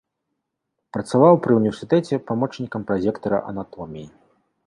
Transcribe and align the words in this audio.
Працаваў 0.95 1.33
пры 1.43 1.51
ўніверсітэце 1.59 2.19
памочнікам 2.31 2.81
празектара 2.89 3.43
анатоміі. 3.51 4.07